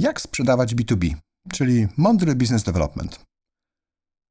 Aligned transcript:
Jak 0.00 0.20
sprzedawać 0.20 0.74
B2B, 0.74 1.14
czyli 1.52 1.88
mądry 1.96 2.34
business 2.34 2.62
development. 2.62 3.20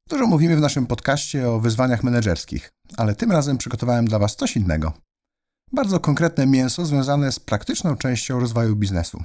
Dużo 0.09 0.27
mówimy 0.27 0.55
w 0.55 0.61
naszym 0.61 0.87
podcaście 0.87 1.49
o 1.49 1.59
wyzwaniach 1.59 2.03
menedżerskich, 2.03 2.69
ale 2.97 3.15
tym 3.15 3.31
razem 3.31 3.57
przygotowałem 3.57 4.05
dla 4.05 4.19
Was 4.19 4.35
coś 4.35 4.55
innego. 4.55 4.93
Bardzo 5.71 5.99
konkretne 5.99 6.45
mięso 6.45 6.85
związane 6.85 7.31
z 7.31 7.39
praktyczną 7.39 7.95
częścią 7.95 8.39
rozwoju 8.39 8.75
biznesu. 8.75 9.23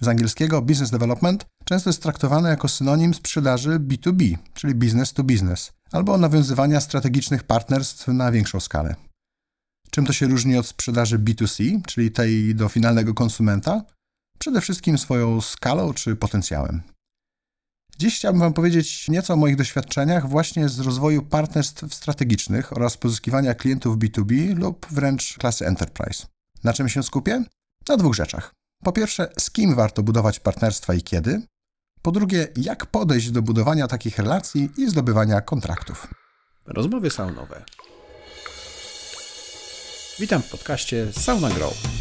Z 0.00 0.08
angielskiego 0.08 0.62
business 0.62 0.90
development 0.90 1.46
często 1.64 1.90
jest 1.90 2.02
traktowane 2.02 2.48
jako 2.48 2.68
synonim 2.68 3.14
sprzedaży 3.14 3.78
B2B, 3.80 4.36
czyli 4.54 4.74
business 4.74 5.12
to 5.12 5.24
business, 5.24 5.72
albo 5.92 6.18
nawiązywania 6.18 6.80
strategicznych 6.80 7.42
partnerstw 7.42 8.08
na 8.08 8.32
większą 8.32 8.60
skalę. 8.60 8.94
Czym 9.90 10.06
to 10.06 10.12
się 10.12 10.26
różni 10.26 10.56
od 10.56 10.66
sprzedaży 10.66 11.18
B2C, 11.18 11.82
czyli 11.86 12.10
tej 12.10 12.54
do 12.54 12.68
finalnego 12.68 13.14
konsumenta? 13.14 13.84
Przede 14.38 14.60
wszystkim 14.60 14.98
swoją 14.98 15.40
skalą 15.40 15.94
czy 15.94 16.16
potencjałem. 16.16 16.82
Dziś 17.98 18.16
chciałbym 18.16 18.40
Wam 18.40 18.52
powiedzieć 18.52 19.08
nieco 19.08 19.34
o 19.34 19.36
moich 19.36 19.56
doświadczeniach 19.56 20.28
właśnie 20.28 20.68
z 20.68 20.80
rozwoju 20.80 21.22
partnerstw 21.22 21.94
strategicznych 21.94 22.72
oraz 22.72 22.96
pozyskiwania 22.96 23.54
klientów 23.54 23.96
B2B 23.96 24.56
lub 24.58 24.86
wręcz 24.90 25.38
klasy 25.38 25.66
enterprise. 25.66 26.26
Na 26.64 26.72
czym 26.72 26.88
się 26.88 27.02
skupię? 27.02 27.44
Na 27.88 27.96
dwóch 27.96 28.14
rzeczach. 28.14 28.54
Po 28.84 28.92
pierwsze, 28.92 29.28
z 29.38 29.50
kim 29.50 29.74
warto 29.74 30.02
budować 30.02 30.40
partnerstwa 30.40 30.94
i 30.94 31.02
kiedy? 31.02 31.42
Po 32.02 32.12
drugie, 32.12 32.48
jak 32.56 32.86
podejść 32.86 33.30
do 33.30 33.42
budowania 33.42 33.88
takich 33.88 34.18
relacji 34.18 34.70
i 34.76 34.90
zdobywania 34.90 35.40
kontraktów. 35.40 36.06
Rozmowy 36.66 37.10
saunowe. 37.10 37.64
Witam 40.18 40.42
w 40.42 40.50
podcaście 40.50 41.12
Sauna 41.12 41.50
Grow. 41.50 41.97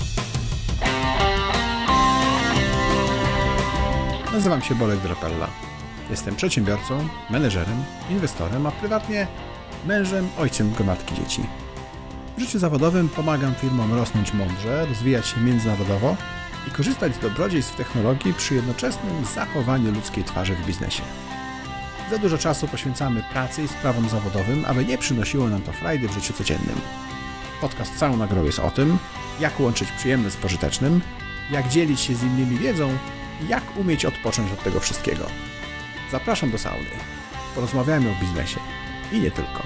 Nazywam 4.38 4.62
się 4.62 4.76
Bolek 4.76 5.00
Drapella. 5.00 5.48
Jestem 6.10 6.36
przedsiębiorcą, 6.36 7.08
menedżerem, 7.30 7.84
inwestorem, 8.10 8.66
a 8.68 8.72
prywatnie 8.72 9.28
mężem, 9.86 10.30
ojcem 10.40 10.72
gromadki 10.72 11.16
dzieci. 11.16 11.44
W 12.38 12.42
życiu 12.42 12.60
zawodowym 12.60 13.10
pomagam 13.10 13.56
firmom 13.56 13.94
rosnąć 13.94 14.34
mądrze, 14.34 14.86
rozwijać 14.86 15.28
się 15.28 15.42
międzynarodowo 15.42 16.16
i 16.68 16.72
korzystać 16.72 17.16
z 17.16 17.20
dobrodziejstw 17.20 17.76
technologii 17.76 18.34
przy 18.34 18.56
jednoczesnym 18.56 19.26
zachowaniu 19.26 19.92
ludzkiej 19.92 20.24
twarzy 20.24 20.56
w 20.56 20.66
biznesie. 20.66 21.04
Za 22.12 22.18
dużo 22.18 22.38
czasu 22.38 22.68
poświęcamy 22.68 23.24
pracy 23.32 23.64
i 23.64 23.68
sprawom 23.68 24.10
zawodowym, 24.10 24.66
aby 24.68 24.86
nie 24.86 24.98
przynosiło 24.98 25.48
nam 25.48 25.62
to 25.62 25.72
frajdy 25.72 26.08
w 26.08 26.14
życiu 26.14 26.34
codziennym. 26.34 26.82
Podcast 27.62 28.00
całą 28.00 28.18
nagrą 28.18 28.44
jest 28.44 28.60
o 28.60 28.72
tym, 28.72 28.98
jak 29.40 29.60
łączyć 29.60 29.92
przyjemne 29.92 30.32
z 30.32 30.36
pożytecznym, 30.36 31.02
jak 31.52 31.68
dzielić 31.70 32.00
się 32.00 32.16
z 32.16 32.24
innymi 32.24 32.58
wiedzą 32.58 32.98
jak 33.48 33.78
umieć 33.78 34.06
odpocząć 34.06 34.52
od 34.52 34.64
tego 34.64 34.80
wszystkiego. 34.80 35.26
Zapraszam 36.12 36.52
do 36.52 36.58
sauny. 36.58 36.90
Porozmawiajmy 37.56 38.12
o 38.12 38.16
biznesie 38.22 38.60
i 39.12 39.20
nie 39.20 39.32
tylko. 39.32 39.64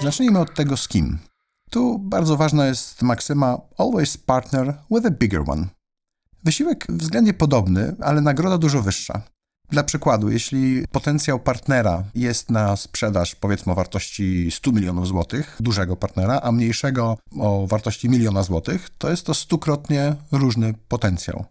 Zacznijmy 0.00 0.38
od 0.38 0.54
tego 0.54 0.76
z 0.76 0.88
kim. 0.88 1.18
Tu 1.70 1.98
bardzo 1.98 2.36
ważna 2.36 2.66
jest 2.66 3.02
maksyma 3.02 3.58
always 3.78 4.16
partner 4.16 4.74
with 4.90 5.06
a 5.06 5.10
bigger 5.10 5.42
one. 5.46 5.66
Wysiłek 6.44 6.86
względnie 6.88 7.34
podobny, 7.34 7.96
ale 8.00 8.20
nagroda 8.20 8.58
dużo 8.58 8.82
wyższa. 8.82 9.22
Dla 9.70 9.84
przykładu, 9.84 10.30
jeśli 10.30 10.84
potencjał 10.92 11.40
partnera 11.40 12.04
jest 12.14 12.50
na 12.50 12.76
sprzedaż 12.76 13.34
powiedzmy 13.34 13.72
o 13.72 13.74
wartości 13.74 14.50
100 14.50 14.72
milionów 14.72 15.06
złotych, 15.06 15.56
dużego 15.60 15.96
partnera, 15.96 16.40
a 16.42 16.52
mniejszego 16.52 17.18
o 17.38 17.66
wartości 17.66 18.08
miliona 18.08 18.42
złotych, 18.42 18.90
to 18.98 19.10
jest 19.10 19.26
to 19.26 19.34
stukrotnie 19.34 20.16
różny 20.32 20.74
potencjał. 20.88 21.44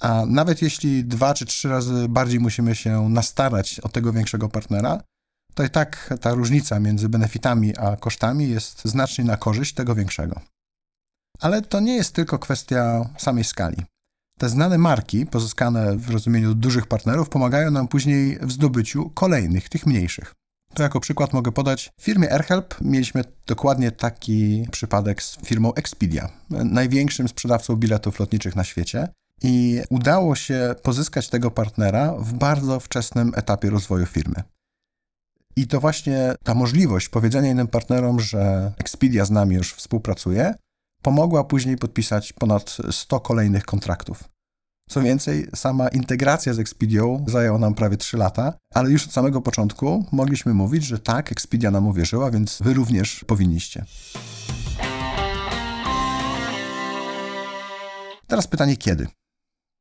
A 0.00 0.26
nawet 0.26 0.62
jeśli 0.62 1.04
dwa 1.04 1.34
czy 1.34 1.46
trzy 1.46 1.68
razy 1.68 2.08
bardziej 2.08 2.40
musimy 2.40 2.74
się 2.74 3.08
nastarać 3.08 3.80
o 3.80 3.88
tego 3.88 4.12
większego 4.12 4.48
partnera, 4.48 5.00
to 5.54 5.64
i 5.64 5.70
tak 5.70 6.14
ta 6.20 6.34
różnica 6.34 6.80
między 6.80 7.08
benefitami 7.08 7.76
a 7.76 7.96
kosztami 7.96 8.48
jest 8.48 8.84
znacznie 8.84 9.24
na 9.24 9.36
korzyść 9.36 9.74
tego 9.74 9.94
większego. 9.94 10.40
Ale 11.40 11.62
to 11.62 11.80
nie 11.80 11.96
jest 11.96 12.14
tylko 12.14 12.38
kwestia 12.38 13.10
samej 13.18 13.44
skali. 13.44 13.76
Te 14.38 14.48
znane 14.48 14.78
marki, 14.78 15.26
pozyskane 15.26 15.96
w 15.96 16.10
rozumieniu 16.10 16.54
dużych 16.54 16.86
partnerów, 16.86 17.28
pomagają 17.28 17.70
nam 17.70 17.88
później 17.88 18.38
w 18.42 18.52
zdobyciu 18.52 19.10
kolejnych, 19.10 19.68
tych 19.68 19.86
mniejszych. 19.86 20.34
To 20.74 20.82
jako 20.82 21.00
przykład 21.00 21.32
mogę 21.32 21.52
podać. 21.52 21.90
W 22.00 22.04
firmie 22.04 22.32
AirHelp 22.32 22.74
mieliśmy 22.80 23.24
dokładnie 23.46 23.90
taki 23.90 24.66
przypadek 24.70 25.22
z 25.22 25.38
firmą 25.44 25.74
Expedia, 25.74 26.28
największym 26.50 27.28
sprzedawcą 27.28 27.76
biletów 27.76 28.20
lotniczych 28.20 28.56
na 28.56 28.64
świecie. 28.64 29.08
I 29.42 29.80
udało 29.90 30.34
się 30.34 30.74
pozyskać 30.82 31.28
tego 31.28 31.50
partnera 31.50 32.14
w 32.18 32.32
bardzo 32.32 32.80
wczesnym 32.80 33.32
etapie 33.34 33.70
rozwoju 33.70 34.06
firmy. 34.06 34.42
I 35.56 35.66
to 35.66 35.80
właśnie 35.80 36.34
ta 36.44 36.54
możliwość 36.54 37.08
powiedzenia 37.08 37.50
innym 37.50 37.68
partnerom, 37.68 38.20
że 38.20 38.72
Expedia 38.78 39.24
z 39.24 39.30
nami 39.30 39.54
już 39.54 39.74
współpracuje, 39.74 40.54
pomogła 41.06 41.44
później 41.44 41.76
podpisać 41.76 42.32
ponad 42.32 42.76
100 42.90 43.20
kolejnych 43.20 43.64
kontraktów. 43.64 44.24
Co 44.90 45.02
więcej, 45.02 45.46
sama 45.54 45.88
integracja 45.88 46.54
z 46.54 46.58
Expedią 46.58 47.24
zajęła 47.28 47.58
nam 47.58 47.74
prawie 47.74 47.96
3 47.96 48.16
lata, 48.16 48.52
ale 48.74 48.90
już 48.90 49.04
od 49.06 49.12
samego 49.12 49.40
początku 49.40 50.04
mogliśmy 50.12 50.54
mówić, 50.54 50.84
że 50.84 50.98
tak, 50.98 51.32
Expedia 51.32 51.70
nam 51.70 51.86
uwierzyła, 51.86 52.30
więc 52.30 52.58
wy 52.62 52.74
również 52.74 53.24
powinniście. 53.24 53.84
Teraz 58.26 58.46
pytanie 58.46 58.76
kiedy? 58.76 59.06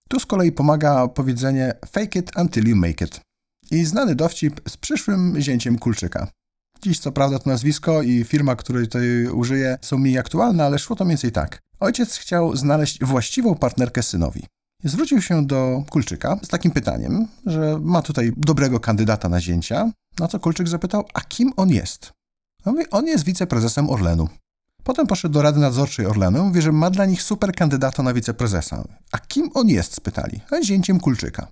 Tu 0.09 0.19
z 0.19 0.25
kolei 0.25 0.51
pomaga 0.51 1.07
powiedzenie 1.07 1.73
fake 1.85 2.19
it 2.19 2.31
until 2.37 2.67
you 2.67 2.75
make 2.75 3.01
it. 3.01 3.21
I 3.71 3.85
znany 3.85 4.15
dowcip 4.15 4.61
z 4.69 4.77
przyszłym 4.77 5.41
zięciem 5.41 5.79
Kulczyka. 5.79 6.27
Dziś 6.81 6.99
co 6.99 7.11
prawda 7.11 7.39
to 7.39 7.49
nazwisko 7.49 8.01
i 8.01 8.23
firma, 8.23 8.55
której 8.55 8.85
tutaj 8.85 9.27
użyję, 9.27 9.77
są 9.81 9.97
mniej 9.97 10.17
aktualne, 10.17 10.65
ale 10.65 10.79
szło 10.79 10.95
to 10.95 11.05
mniej 11.05 11.15
więcej 11.15 11.31
tak. 11.31 11.61
Ojciec 11.79 12.17
chciał 12.17 12.55
znaleźć 12.55 13.03
właściwą 13.03 13.55
partnerkę 13.55 14.03
synowi. 14.03 14.43
Zwrócił 14.83 15.21
się 15.21 15.45
do 15.45 15.83
Kulczyka 15.89 16.39
z 16.43 16.47
takim 16.47 16.71
pytaniem, 16.71 17.27
że 17.45 17.79
ma 17.81 18.01
tutaj 18.01 18.33
dobrego 18.37 18.79
kandydata 18.79 19.29
na 19.29 19.41
zięcia, 19.41 19.91
na 20.19 20.27
co 20.27 20.39
Kulczyk 20.39 20.67
zapytał, 20.67 21.05
a 21.13 21.21
kim 21.21 21.53
on 21.57 21.69
jest? 21.69 22.11
On 22.65 22.73
mówi, 22.73 22.89
on 22.89 23.07
jest 23.07 23.25
wiceprezesem 23.25 23.89
Orlenu. 23.89 24.27
Potem 24.83 25.07
poszedł 25.07 25.33
do 25.33 25.41
Rady 25.41 25.59
Nadzorczej 25.59 26.05
Orlenu, 26.05 26.43
mówi, 26.43 26.61
że 26.61 26.71
ma 26.71 26.89
dla 26.89 27.05
nich 27.05 27.21
super 27.21 27.53
kandydata 27.53 28.03
na 28.03 28.13
wiceprezesa. 28.13 28.83
A 29.11 29.19
kim 29.19 29.49
on 29.53 29.69
jest? 29.69 29.93
spytali. 29.93 30.39
A 30.51 30.61
zięciem 30.63 30.99
Kulczyka. 30.99 31.47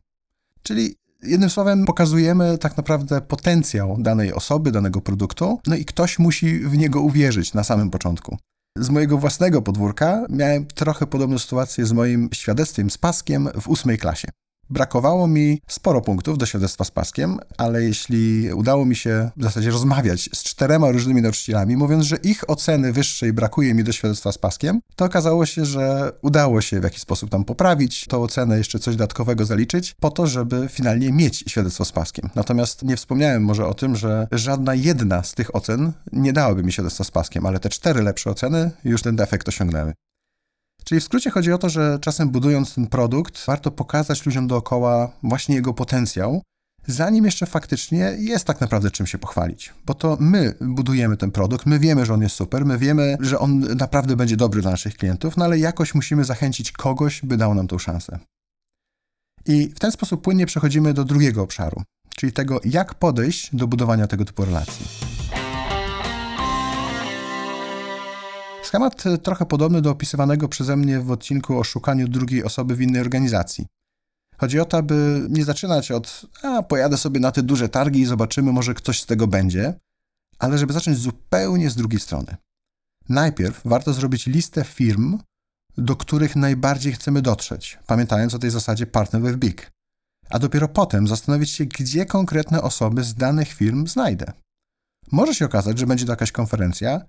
Czyli 0.63 0.95
Jednym 1.25 1.49
słowem, 1.49 1.85
pokazujemy 1.85 2.57
tak 2.57 2.77
naprawdę 2.77 3.21
potencjał 3.21 3.97
danej 3.99 4.33
osoby, 4.33 4.71
danego 4.71 5.01
produktu, 5.01 5.59
no 5.67 5.75
i 5.75 5.85
ktoś 5.85 6.19
musi 6.19 6.59
w 6.59 6.77
niego 6.77 7.01
uwierzyć 7.01 7.53
na 7.53 7.63
samym 7.63 7.89
początku. 7.89 8.37
Z 8.77 8.89
mojego 8.89 9.17
własnego 9.17 9.61
podwórka 9.61 10.25
miałem 10.29 10.65
trochę 10.65 11.07
podobną 11.07 11.39
sytuację 11.39 11.85
z 11.85 11.91
moim 11.91 12.29
świadectwem 12.33 12.89
z 12.89 12.97
paskiem 12.97 13.49
w 13.61 13.67
ósmej 13.67 13.97
klasie. 13.97 14.27
Brakowało 14.69 15.27
mi 15.27 15.61
sporo 15.67 16.01
punktów 16.01 16.37
do 16.37 16.45
świadectwa 16.45 16.83
z 16.83 16.91
paskiem, 16.91 17.39
ale 17.57 17.83
jeśli 17.83 18.53
udało 18.53 18.85
mi 18.85 18.95
się 18.95 19.29
w 19.37 19.43
zasadzie 19.43 19.71
rozmawiać 19.71 20.29
z 20.33 20.43
czterema 20.43 20.91
różnymi 20.91 21.21
nauczycielami, 21.21 21.77
mówiąc, 21.77 22.05
że 22.05 22.15
ich 22.15 22.49
oceny 22.49 22.93
wyższej 22.93 23.33
brakuje 23.33 23.73
mi 23.73 23.83
do 23.83 23.91
świadectwa 23.91 24.31
z 24.31 24.37
paskiem, 24.37 24.79
to 24.95 25.05
okazało 25.05 25.45
się, 25.45 25.65
że 25.65 26.11
udało 26.21 26.61
się 26.61 26.79
w 26.79 26.83
jakiś 26.83 27.01
sposób 27.01 27.29
tam 27.29 27.45
poprawić 27.45 28.05
tą 28.07 28.23
ocenę, 28.23 28.57
jeszcze 28.57 28.79
coś 28.79 28.95
dodatkowego 28.95 29.45
zaliczyć, 29.45 29.95
po 29.99 30.11
to, 30.11 30.27
żeby 30.27 30.67
finalnie 30.69 31.11
mieć 31.11 31.43
świadectwo 31.47 31.85
z 31.85 31.91
paskiem. 31.91 32.29
Natomiast 32.35 32.83
nie 32.83 32.95
wspomniałem 32.95 33.43
może 33.43 33.67
o 33.67 33.73
tym, 33.73 33.95
że 33.95 34.27
żadna 34.31 34.75
jedna 34.75 35.23
z 35.23 35.33
tych 35.33 35.55
ocen 35.55 35.91
nie 36.11 36.33
dałaby 36.33 36.63
mi 36.63 36.71
świadectwa 36.71 37.03
z 37.03 37.11
paskiem, 37.11 37.45
ale 37.45 37.59
te 37.59 37.69
cztery 37.69 38.01
lepsze 38.01 38.29
oceny 38.29 38.71
już 38.83 39.01
ten 39.01 39.15
defekt 39.15 39.47
osiągnęły. 39.47 39.93
Czyli 40.83 41.01
w 41.01 41.03
skrócie 41.03 41.29
chodzi 41.29 41.51
o 41.51 41.57
to, 41.57 41.69
że 41.69 41.97
czasem 42.01 42.29
budując 42.29 42.75
ten 42.75 42.87
produkt, 42.87 43.45
warto 43.45 43.71
pokazać 43.71 44.25
ludziom 44.25 44.47
dookoła 44.47 45.11
właśnie 45.23 45.55
jego 45.55 45.73
potencjał, 45.73 46.41
zanim 46.87 47.25
jeszcze 47.25 47.45
faktycznie 47.45 48.15
jest 48.17 48.45
tak 48.45 48.61
naprawdę 48.61 48.91
czym 48.91 49.07
się 49.07 49.17
pochwalić. 49.17 49.73
Bo 49.85 49.93
to 49.93 50.17
my 50.19 50.55
budujemy 50.61 51.17
ten 51.17 51.31
produkt, 51.31 51.65
my 51.65 51.79
wiemy, 51.79 52.05
że 52.05 52.13
on 52.13 52.21
jest 52.21 52.35
super, 52.35 52.65
my 52.65 52.77
wiemy, 52.77 53.17
że 53.19 53.39
on 53.39 53.59
naprawdę 53.59 54.15
będzie 54.15 54.37
dobry 54.37 54.61
dla 54.61 54.71
naszych 54.71 54.97
klientów, 54.97 55.37
no 55.37 55.45
ale 55.45 55.59
jakoś 55.59 55.95
musimy 55.95 56.23
zachęcić 56.23 56.71
kogoś, 56.71 57.21
by 57.23 57.37
dał 57.37 57.55
nam 57.55 57.67
tą 57.67 57.77
szansę. 57.77 58.19
I 59.45 59.69
w 59.75 59.79
ten 59.79 59.91
sposób 59.91 60.21
płynnie 60.21 60.45
przechodzimy 60.45 60.93
do 60.93 61.03
drugiego 61.03 61.41
obszaru, 61.41 61.83
czyli 62.15 62.31
tego, 62.31 62.61
jak 62.65 62.93
podejść 62.93 63.55
do 63.55 63.67
budowania 63.67 64.07
tego 64.07 64.25
typu 64.25 64.45
relacji. 64.45 65.12
Schemat 68.73 69.05
e, 69.05 69.17
trochę 69.17 69.45
podobny 69.45 69.81
do 69.81 69.91
opisywanego 69.91 70.47
przeze 70.47 70.77
mnie 70.77 70.99
w 70.99 71.11
odcinku 71.11 71.59
o 71.59 71.63
szukaniu 71.63 72.07
drugiej 72.07 72.43
osoby 72.43 72.75
w 72.75 72.81
innej 72.81 73.01
organizacji. 73.01 73.67
Chodzi 74.37 74.59
o 74.59 74.65
to, 74.65 74.77
aby 74.77 75.27
nie 75.29 75.45
zaczynać 75.45 75.91
od, 75.91 76.25
a 76.43 76.63
pojadę 76.63 76.97
sobie 76.97 77.19
na 77.19 77.31
te 77.31 77.43
duże 77.43 77.69
targi 77.69 77.99
i 77.99 78.05
zobaczymy, 78.05 78.51
może 78.51 78.73
ktoś 78.73 79.01
z 79.01 79.05
tego 79.05 79.27
będzie, 79.27 79.79
ale 80.39 80.57
żeby 80.57 80.73
zacząć 80.73 80.97
zupełnie 80.97 81.69
z 81.69 81.75
drugiej 81.75 81.99
strony. 81.99 82.35
Najpierw 83.09 83.61
warto 83.65 83.93
zrobić 83.93 84.27
listę 84.27 84.63
firm, 84.63 85.19
do 85.77 85.95
których 85.95 86.35
najbardziej 86.35 86.93
chcemy 86.93 87.21
dotrzeć, 87.21 87.79
pamiętając 87.87 88.33
o 88.33 88.39
tej 88.39 88.49
zasadzie 88.49 88.87
partner 88.87 89.21
with 89.21 89.37
big. 89.37 89.71
A 90.29 90.39
dopiero 90.39 90.67
potem 90.67 91.07
zastanowić 91.07 91.51
się, 91.51 91.65
gdzie 91.65 92.05
konkretne 92.05 92.61
osoby 92.61 93.03
z 93.03 93.15
danych 93.15 93.47
firm 93.47 93.87
znajdę. 93.87 94.33
Może 95.11 95.35
się 95.35 95.45
okazać, 95.45 95.79
że 95.79 95.87
będzie 95.87 96.05
to 96.05 96.11
jakaś 96.11 96.31
konferencja, 96.31 97.01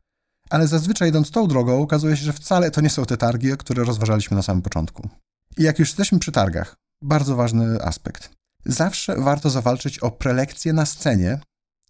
ale 0.55 0.69
zazwyczaj 0.69 1.09
idąc 1.09 1.31
tą 1.31 1.47
drogą, 1.47 1.83
okazuje 1.83 2.17
się, 2.17 2.25
że 2.25 2.33
wcale 2.33 2.71
to 2.71 2.81
nie 2.81 2.91
są 2.91 3.05
te 3.05 3.17
targi, 3.17 3.57
które 3.59 3.85
rozważaliśmy 3.85 4.37
na 4.37 4.43
samym 4.43 4.63
początku. 4.63 5.09
I 5.57 5.63
jak 5.63 5.79
już 5.79 5.89
jesteśmy 5.89 6.19
przy 6.19 6.33
targach, 6.33 6.77
bardzo 7.03 7.37
ważny 7.37 7.83
aspekt. 7.83 8.31
Zawsze 8.65 9.17
warto 9.17 9.51
zawalczyć 9.51 9.99
o 9.99 10.11
prelekcję 10.11 10.73
na 10.73 10.87
scenie 10.87 11.41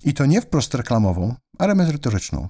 i 0.04 0.14
to 0.14 0.26
nie 0.26 0.40
wprost 0.40 0.74
reklamową, 0.74 1.34
ale 1.58 1.74
merytoryczną. 1.74 2.48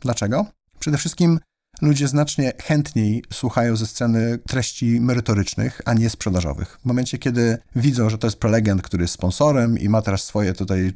Dlaczego? 0.00 0.46
Przede 0.78 0.98
wszystkim 0.98 1.38
ludzie 1.82 2.08
znacznie 2.08 2.52
chętniej 2.62 3.24
słuchają 3.32 3.76
ze 3.76 3.86
sceny 3.86 4.38
treści 4.38 5.00
merytorycznych, 5.00 5.80
a 5.84 5.94
nie 5.94 6.10
sprzedażowych. 6.10 6.78
W 6.82 6.84
momencie, 6.84 7.18
kiedy 7.18 7.58
widzą, 7.76 8.10
że 8.10 8.18
to 8.18 8.26
jest 8.26 8.38
prelegent, 8.38 8.82
który 8.82 9.04
jest 9.04 9.14
sponsorem 9.14 9.78
i 9.78 9.88
ma 9.88 10.02
teraz 10.02 10.24
swoje 10.24 10.54
tutaj 10.54 10.92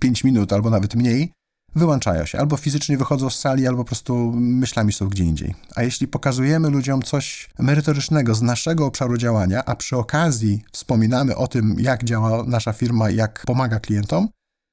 5 0.00 0.24
minut 0.24 0.52
albo 0.52 0.70
nawet 0.70 0.94
mniej, 0.94 1.32
wyłączają 1.74 2.26
się. 2.26 2.38
Albo 2.38 2.56
fizycznie 2.56 2.98
wychodzą 2.98 3.30
z 3.30 3.38
sali, 3.38 3.66
albo 3.66 3.84
po 3.84 3.88
prostu 3.88 4.32
myślami 4.36 4.92
są 4.92 5.08
gdzie 5.08 5.24
indziej. 5.24 5.54
A 5.76 5.82
jeśli 5.82 6.08
pokazujemy 6.08 6.70
ludziom 6.70 7.02
coś 7.02 7.50
merytorycznego 7.58 8.34
z 8.34 8.42
naszego 8.42 8.86
obszaru 8.86 9.16
działania, 9.16 9.64
a 9.64 9.76
przy 9.76 9.96
okazji 9.96 10.64
wspominamy 10.72 11.36
o 11.36 11.46
tym, 11.46 11.76
jak 11.78 12.04
działa 12.04 12.44
nasza 12.46 12.72
firma, 12.72 13.10
jak 13.10 13.44
pomaga 13.46 13.80
klientom, 13.80 14.28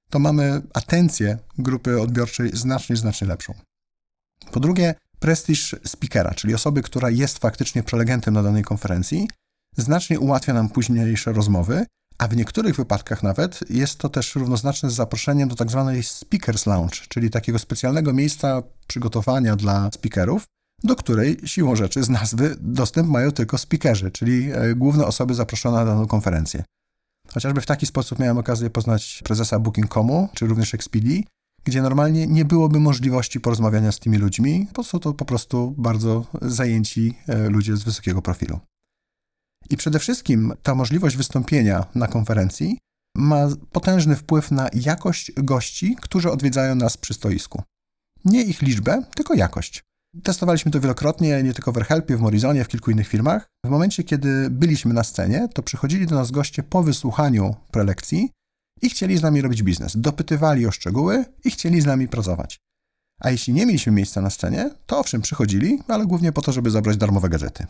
to 0.10 0.20
mamy 0.20 0.62
atencję 0.74 1.38
grupy 1.58 2.02
odbiorczej 2.02 2.50
znacznie, 2.54 2.96
znacznie 2.96 3.28
lepszą. 3.28 3.54
Po 4.52 4.60
drugie, 4.60 4.96
prestiż 5.20 5.76
speakera, 5.86 6.34
czyli 6.34 6.56
osoby, 6.56 6.82
która 6.82 7.10
jest 7.10 7.40
faktycznie 7.40 7.84
prelegentem 7.84 8.34
na 8.34 8.44
danej 8.44 8.64
konferencji, 8.64 9.30
znacznie 9.78 10.20
ułatwia 10.20 10.54
nam 10.54 10.70
późniejsze 10.70 11.34
rozmowy, 11.34 11.86
a 12.20 12.28
w 12.28 12.36
niektórych 12.36 12.76
wypadkach 12.76 13.24
nawet 13.24 13.60
jest 13.70 13.98
to 13.98 14.10
też 14.10 14.36
równoznaczne 14.36 14.90
z 14.90 14.94
zaproszeniem 14.94 15.50
do 15.50 15.56
tak 15.56 15.72
zwanej 15.72 16.04
Speakers 16.04 16.66
Lounge, 16.66 16.98
czyli 17.10 17.30
takiego 17.30 17.60
specjalnego 17.60 18.14
miejsca 18.14 18.64
przygotowania 18.88 19.56
dla 19.56 19.90
speakerów, 19.94 20.46
do 20.84 20.96
której 20.96 21.38
siłą 21.46 21.76
rzeczy 21.76 22.04
z 22.04 22.10
nazwy 22.10 22.56
dostęp 22.60 23.10
mają 23.10 23.32
tylko 23.32 23.58
speakerzy, 23.58 24.12
czyli 24.12 24.52
e, 24.52 24.76
główne 24.76 25.06
osoby 25.06 25.34
zaproszone 25.34 25.78
na 25.78 25.86
daną 25.86 26.08
konferencję. 26.08 26.64
Chociażby 27.34 27.62
w 27.62 27.66
taki 27.66 27.86
sposób 27.86 28.20
miałem 28.20 28.38
okazję 28.38 28.70
poznać 28.70 29.22
prezesa 29.24 29.60
Booking.comu, 29.60 30.30
czy 30.34 30.48
również 30.48 30.74
Expedia, 30.74 31.22
gdzie 31.64 31.82
normalnie 31.82 32.28
nie 32.28 32.46
byłoby 32.46 32.80
możliwości 32.80 33.40
porozmawiania 33.40 33.92
z 33.92 34.00
tymi 34.00 34.18
ludźmi, 34.18 34.68
bo 34.76 34.84
są 34.84 35.00
to 35.00 35.14
po 35.14 35.26
prostu 35.26 35.76
bardzo 35.78 36.26
zajęci 36.42 37.18
e, 37.28 37.50
ludzie 37.50 37.78
z 37.78 37.84
wysokiego 37.84 38.22
profilu. 38.22 38.60
I 39.70 39.78
przede 39.78 40.00
wszystkim 40.00 40.54
ta 40.64 40.76
możliwość 40.76 41.18
wystąpienia 41.18 41.86
na 41.96 42.08
konferencji 42.08 42.78
ma 43.16 43.48
potężny 43.72 44.16
wpływ 44.16 44.52
na 44.52 44.70
jakość 44.74 45.32
gości, 45.38 45.96
którzy 46.02 46.32
odwiedzają 46.32 46.76
nas 46.76 46.98
przy 46.98 47.14
stoisku. 47.14 47.64
Nie 48.26 48.44
ich 48.44 48.62
liczbę, 48.62 49.04
tylko 49.16 49.34
jakość. 49.34 49.84
Testowaliśmy 50.24 50.72
to 50.72 50.80
wielokrotnie, 50.80 51.44
nie 51.44 51.54
tylko 51.54 51.72
w 51.72 51.78
AirHelpie, 51.78 52.18
w 52.18 52.22
Morizonie, 52.22 52.64
w 52.64 52.68
kilku 52.68 52.92
innych 52.92 53.08
firmach. 53.08 53.50
W 53.66 53.70
momencie, 53.70 54.04
kiedy 54.04 54.50
byliśmy 54.50 54.94
na 54.94 55.04
scenie, 55.04 55.48
to 55.54 55.64
przychodzili 55.64 56.08
do 56.08 56.16
nas 56.16 56.32
goście 56.32 56.64
po 56.64 56.84
wysłuchaniu 56.84 57.56
prelekcji 57.72 58.32
i 58.82 58.90
chcieli 58.90 59.18
z 59.18 59.22
nami 59.22 59.42
robić 59.42 59.64
biznes. 59.64 59.98
Dopytywali 59.98 60.66
o 60.66 60.72
szczegóły 60.72 61.26
i 61.44 61.52
chcieli 61.52 61.82
z 61.82 61.86
nami 61.86 62.08
pracować. 62.08 62.60
A 63.20 63.32
jeśli 63.32 63.54
nie 63.54 63.66
mieliśmy 63.66 63.92
miejsca 63.92 64.22
na 64.22 64.30
scenie, 64.30 64.70
to 64.86 65.00
owszem, 65.00 65.22
przychodzili, 65.22 65.80
ale 65.88 66.06
głównie 66.06 66.32
po 66.32 66.42
to, 66.42 66.52
żeby 66.52 66.70
zabrać 66.70 66.98
darmowe 66.98 67.30
gazety. 67.30 67.68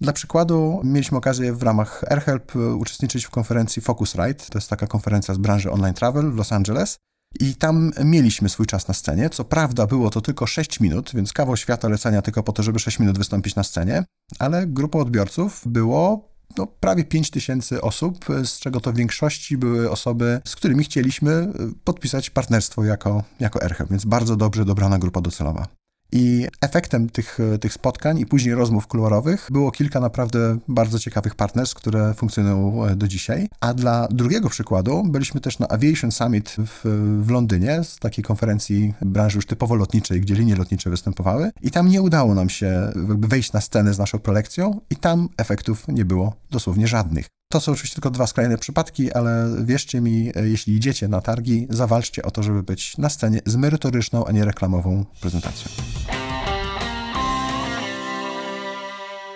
Dla 0.00 0.12
przykładu 0.12 0.80
mieliśmy 0.84 1.18
okazję 1.18 1.52
w 1.52 1.62
ramach 1.62 2.04
AirHelp 2.10 2.52
uczestniczyć 2.56 3.24
w 3.24 3.30
konferencji 3.30 3.82
Focusrite. 3.82 4.44
To 4.50 4.58
jest 4.58 4.70
taka 4.70 4.86
konferencja 4.86 5.34
z 5.34 5.38
branży 5.38 5.70
online 5.70 5.94
travel 5.94 6.32
w 6.32 6.36
Los 6.36 6.52
Angeles. 6.52 6.98
I 7.40 7.54
tam 7.54 7.90
mieliśmy 8.04 8.48
swój 8.48 8.66
czas 8.66 8.88
na 8.88 8.94
scenie. 8.94 9.30
Co 9.30 9.44
prawda 9.44 9.86
było 9.86 10.10
to 10.10 10.20
tylko 10.20 10.46
6 10.46 10.80
minut, 10.80 11.10
więc 11.14 11.32
kawał 11.32 11.56
świata 11.56 11.88
lecenia 11.88 12.22
tylko 12.22 12.42
po 12.42 12.52
to, 12.52 12.62
żeby 12.62 12.78
6 12.78 12.98
minut 12.98 13.18
wystąpić 13.18 13.54
na 13.54 13.62
scenie, 13.62 14.04
ale 14.38 14.66
grupą 14.66 14.98
odbiorców 14.98 15.62
było 15.66 16.28
no, 16.58 16.66
prawie 16.66 17.04
5 17.04 17.30
tysięcy 17.30 17.80
osób, 17.80 18.24
z 18.44 18.58
czego 18.58 18.80
to 18.80 18.92
w 18.92 18.96
większości 18.96 19.58
były 19.58 19.90
osoby, 19.90 20.40
z 20.44 20.56
którymi 20.56 20.84
chcieliśmy 20.84 21.52
podpisać 21.84 22.30
partnerstwo 22.30 22.84
jako, 22.84 23.24
jako 23.40 23.62
AirHelp, 23.62 23.90
więc 23.90 24.04
bardzo 24.04 24.36
dobrze 24.36 24.64
dobrana 24.64 24.98
grupa 24.98 25.20
docelowa. 25.20 25.77
I 26.12 26.46
efektem 26.60 27.10
tych, 27.10 27.38
tych 27.60 27.72
spotkań 27.72 28.18
i 28.18 28.26
później 28.26 28.54
rozmów 28.54 28.86
kuluarowych 28.86 29.48
było 29.52 29.70
kilka 29.70 30.00
naprawdę 30.00 30.58
bardzo 30.68 30.98
ciekawych 30.98 31.34
partnerstw, 31.34 31.76
które 31.76 32.14
funkcjonują 32.14 32.84
e, 32.84 32.96
do 32.96 33.08
dzisiaj. 33.08 33.48
A 33.60 33.74
dla 33.74 34.08
drugiego 34.10 34.48
przykładu 34.48 35.02
byliśmy 35.06 35.40
też 35.40 35.58
na 35.58 35.68
Aviation 35.68 36.12
Summit 36.12 36.56
w, 36.58 36.80
w 37.26 37.30
Londynie, 37.30 37.84
z 37.84 37.98
takiej 37.98 38.24
konferencji 38.24 38.94
branży 39.02 39.38
już 39.38 39.46
typowo 39.46 39.74
lotniczej, 39.74 40.20
gdzie 40.20 40.34
linie 40.34 40.56
lotnicze 40.56 40.90
występowały. 40.90 41.50
I 41.62 41.70
tam 41.70 41.88
nie 41.88 42.02
udało 42.02 42.34
nam 42.34 42.48
się 42.48 42.92
wejść 43.18 43.52
na 43.52 43.60
scenę 43.60 43.94
z 43.94 43.98
naszą 43.98 44.18
prelekcją 44.18 44.80
i 44.90 44.96
tam 44.96 45.28
efektów 45.36 45.88
nie 45.88 46.04
było 46.04 46.34
dosłownie 46.50 46.86
żadnych. 46.86 47.37
To 47.52 47.60
są 47.60 47.72
oczywiście 47.72 47.94
tylko 47.94 48.10
dwa 48.10 48.26
skrajne 48.26 48.58
przypadki, 48.58 49.12
ale 49.12 49.56
wierzcie 49.64 50.00
mi, 50.00 50.32
e, 50.34 50.48
jeśli 50.48 50.74
idziecie 50.74 51.08
na 51.08 51.20
targi, 51.20 51.66
zawalczcie 51.70 52.22
o 52.22 52.30
to, 52.30 52.42
żeby 52.42 52.62
być 52.62 52.98
na 52.98 53.08
scenie 53.08 53.40
z 53.46 53.56
merytoryczną, 53.56 54.26
a 54.26 54.32
nie 54.32 54.44
reklamową 54.44 55.04
prezentacją. 55.20 55.70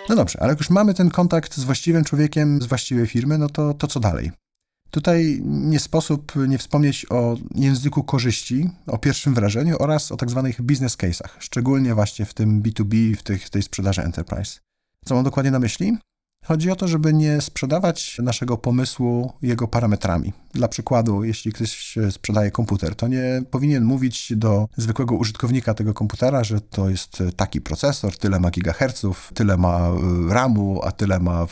No 0.09 0.15
dobrze, 0.15 0.39
ale 0.41 0.49
jak 0.49 0.59
już 0.59 0.69
mamy 0.69 0.93
ten 0.93 1.09
kontakt 1.09 1.57
z 1.57 1.63
właściwym 1.63 2.03
człowiekiem 2.03 2.61
z 2.61 2.65
właściwej 2.65 3.07
firmy, 3.07 3.37
no 3.37 3.49
to, 3.49 3.73
to 3.73 3.87
co 3.87 3.99
dalej? 3.99 4.31
Tutaj 4.91 5.41
nie 5.43 5.79
sposób 5.79 6.33
nie 6.47 6.57
wspomnieć 6.57 7.05
o 7.09 7.37
języku 7.55 8.03
korzyści, 8.03 8.69
o 8.87 8.97
pierwszym 8.97 9.33
wrażeniu 9.33 9.75
oraz 9.79 10.11
o 10.11 10.17
tak 10.17 10.29
zwanych 10.29 10.61
business 10.61 10.97
case'ach, 10.97 11.29
szczególnie 11.39 11.95
właśnie 11.95 12.25
w 12.25 12.33
tym 12.33 12.61
B2B, 12.61 13.15
w 13.15 13.23
tych, 13.23 13.49
tej 13.49 13.61
sprzedaży 13.61 14.03
enterprise. 14.03 14.59
Co 15.05 15.15
mam 15.15 15.23
dokładnie 15.23 15.51
na 15.51 15.59
myśli? 15.59 15.97
Chodzi 16.43 16.71
o 16.71 16.75
to, 16.75 16.87
żeby 16.87 17.13
nie 17.13 17.41
sprzedawać 17.41 18.17
naszego 18.23 18.57
pomysłu 18.57 19.33
jego 19.41 19.67
parametrami. 19.67 20.33
Dla 20.53 20.67
przykładu, 20.67 21.23
jeśli 21.23 21.51
ktoś 21.51 21.97
sprzedaje 22.11 22.51
komputer, 22.51 22.95
to 22.95 23.07
nie 23.07 23.43
powinien 23.51 23.83
mówić 23.83 24.33
do 24.35 24.67
zwykłego 24.77 25.15
użytkownika 25.15 25.73
tego 25.73 25.93
komputera, 25.93 26.43
że 26.43 26.61
to 26.61 26.89
jest 26.89 27.23
taki 27.35 27.61
procesor, 27.61 28.17
tyle 28.17 28.39
ma 28.39 28.51
gigaherców, 28.51 29.31
tyle 29.33 29.57
ma 29.57 29.89
y, 30.29 30.33
RAMu, 30.33 30.81
a 30.83 30.91
tyle 30.91 31.19
ma 31.19 31.47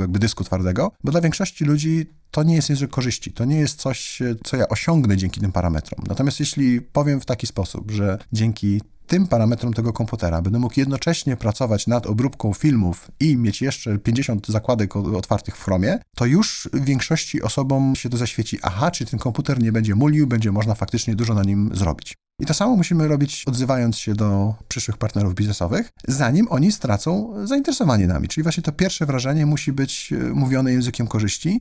jakby 0.00 0.18
dysku 0.18 0.44
twardego, 0.44 0.92
bo 1.04 1.12
dla 1.12 1.20
większości 1.20 1.64
ludzi 1.64 2.06
to 2.30 2.42
nie 2.42 2.54
jest 2.54 2.68
język 2.68 2.90
korzyści, 2.90 3.32
to 3.32 3.44
nie 3.44 3.56
jest 3.56 3.80
coś, 3.80 4.18
co 4.44 4.56
ja 4.56 4.68
osiągnę 4.68 5.16
dzięki 5.16 5.40
tym 5.40 5.52
parametrom. 5.52 6.04
Natomiast 6.08 6.40
jeśli 6.40 6.80
powiem 6.80 7.20
w 7.20 7.26
taki 7.26 7.46
sposób, 7.46 7.90
że 7.90 8.18
dzięki 8.32 8.80
tym 9.12 9.26
parametrom 9.26 9.72
tego 9.72 9.92
komputera 9.92 10.42
będę 10.42 10.58
mógł 10.58 10.80
jednocześnie 10.80 11.36
pracować 11.36 11.86
nad 11.86 12.06
obróbką 12.06 12.52
filmów 12.52 13.10
i 13.20 13.36
mieć 13.36 13.62
jeszcze 13.62 13.98
50 13.98 14.48
zakładek 14.48 14.96
otwartych 14.96 15.56
w 15.56 15.64
Chromie, 15.64 15.98
to 16.16 16.26
już 16.26 16.68
większości 16.72 17.42
osobom 17.42 17.96
się 17.96 18.10
to 18.10 18.16
zaświeci, 18.16 18.58
aha, 18.62 18.90
czy 18.90 19.06
ten 19.06 19.18
komputer 19.18 19.62
nie 19.62 19.72
będzie 19.72 19.94
mulił, 19.94 20.26
będzie 20.26 20.52
można 20.52 20.74
faktycznie 20.74 21.14
dużo 21.14 21.34
na 21.34 21.42
nim 21.42 21.70
zrobić. 21.74 22.14
I 22.40 22.46
to 22.46 22.54
samo 22.54 22.76
musimy 22.76 23.08
robić, 23.08 23.44
odzywając 23.46 23.98
się 23.98 24.14
do 24.14 24.54
przyszłych 24.68 24.96
partnerów 24.96 25.34
biznesowych, 25.34 25.90
zanim 26.08 26.46
oni 26.50 26.72
stracą 26.72 27.34
zainteresowanie 27.46 28.06
nami. 28.06 28.28
Czyli 28.28 28.42
właśnie 28.42 28.62
to 28.62 28.72
pierwsze 28.72 29.06
wrażenie 29.06 29.46
musi 29.46 29.72
być 29.72 30.12
e, 30.12 30.16
mówione 30.16 30.72
językiem 30.72 31.06
korzyści, 31.06 31.60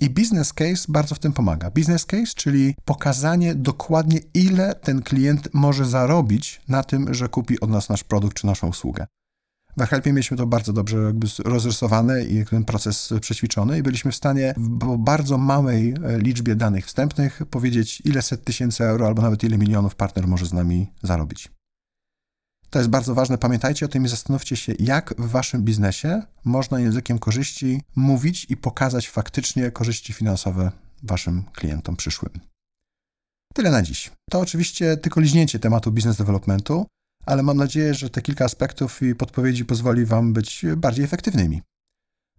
i 0.00 0.10
business 0.10 0.52
case 0.52 0.84
bardzo 0.88 1.14
w 1.14 1.18
tym 1.18 1.32
pomaga. 1.32 1.70
Business 1.70 2.06
case, 2.06 2.32
czyli 2.36 2.74
pokazanie 2.84 3.54
dokładnie, 3.54 4.20
ile 4.34 4.74
ten 4.74 5.02
klient 5.02 5.48
może 5.52 5.86
zarobić 5.86 6.60
na 6.68 6.82
tym, 6.82 7.14
że 7.14 7.28
kupi 7.28 7.60
od 7.60 7.70
nas 7.70 7.88
nasz 7.88 8.04
produkt 8.04 8.36
czy 8.36 8.46
naszą 8.46 8.68
usługę. 8.68 9.06
W 9.76 9.86
Helpie 9.86 10.12
mieliśmy 10.12 10.36
to 10.36 10.46
bardzo 10.46 10.72
dobrze 10.72 10.98
jakby 10.98 11.26
rozrysowane 11.44 12.24
i 12.24 12.44
ten 12.44 12.64
proces 12.64 13.14
przećwiczony 13.20 13.78
i 13.78 13.82
byliśmy 13.82 14.12
w 14.12 14.16
stanie 14.16 14.54
w 14.56 14.96
bardzo 14.96 15.38
małej 15.38 15.94
e, 16.04 16.18
liczbie 16.18 16.56
danych 16.56 16.86
wstępnych 16.86 17.42
powiedzieć, 17.50 18.02
ile 18.04 18.22
set 18.22 18.44
tysięcy 18.44 18.84
euro 18.84 19.06
albo 19.06 19.22
nawet 19.22 19.44
ile 19.44 19.58
milionów 19.58 19.94
partner 19.94 20.26
może 20.28 20.46
z 20.46 20.52
nami 20.52 20.92
zarobić. 21.02 21.57
To 22.70 22.78
jest 22.78 22.90
bardzo 22.90 23.14
ważne. 23.14 23.38
Pamiętajcie 23.38 23.86
o 23.86 23.88
tym 23.88 24.04
i 24.04 24.08
zastanówcie 24.08 24.56
się, 24.56 24.72
jak 24.78 25.14
w 25.18 25.30
waszym 25.30 25.62
biznesie 25.62 26.22
można 26.44 26.80
językiem 26.80 27.18
korzyści 27.18 27.82
mówić 27.96 28.46
i 28.48 28.56
pokazać 28.56 29.08
faktycznie 29.08 29.70
korzyści 29.70 30.12
finansowe 30.12 30.72
waszym 31.02 31.44
klientom 31.52 31.96
przyszłym. 31.96 32.40
Tyle 33.54 33.70
na 33.70 33.82
dziś. 33.82 34.10
To 34.30 34.40
oczywiście 34.40 34.96
tylko 34.96 35.20
liźnięcie 35.20 35.58
tematu 35.58 35.92
business 35.92 36.16
developmentu, 36.16 36.86
ale 37.26 37.42
mam 37.42 37.56
nadzieję, 37.56 37.94
że 37.94 38.10
te 38.10 38.22
kilka 38.22 38.44
aspektów 38.44 39.02
i 39.02 39.14
podpowiedzi 39.14 39.64
pozwoli 39.64 40.04
wam 40.04 40.32
być 40.32 40.66
bardziej 40.76 41.04
efektywnymi. 41.04 41.62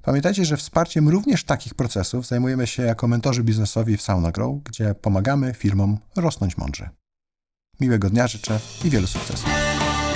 Pamiętajcie, 0.01 0.45
że 0.45 0.57
wsparciem 0.57 1.09
również 1.09 1.43
takich 1.43 1.73
procesów 1.73 2.27
zajmujemy 2.27 2.67
się 2.67 2.83
jako 2.83 3.07
mentorzy 3.07 3.43
biznesowi 3.43 3.97
w 3.97 4.01
SaunaGrow, 4.01 4.63
gdzie 4.63 4.95
pomagamy 4.95 5.53
firmom 5.53 5.97
rosnąć 6.15 6.57
mądrze. 6.57 6.89
Miłego 7.79 8.09
dnia 8.09 8.27
życzę 8.27 8.59
i 8.85 8.89
wielu 8.89 9.07
sukcesów 9.07 9.78